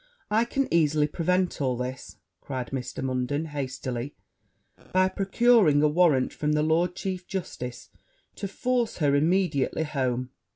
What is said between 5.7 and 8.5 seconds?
a warrant from the Lord Chief Justice to